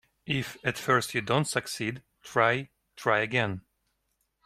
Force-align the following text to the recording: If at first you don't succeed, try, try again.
If 0.25 0.57
at 0.63 0.79
first 0.79 1.13
you 1.13 1.21
don't 1.21 1.45
succeed, 1.45 2.01
try, 2.23 2.71
try 2.95 3.19
again. 3.19 3.61